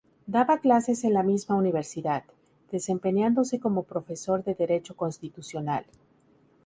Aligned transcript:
Daba 0.27 0.57
clases 0.57 1.03
en 1.03 1.13
la 1.13 1.21
misma 1.21 1.53
universidad, 1.57 2.23
desempeñándose 2.71 3.59
como 3.59 3.83
profesor 3.83 4.43
de 4.43 4.55
Derecho 4.55 4.95
Constitucional. 4.95 5.85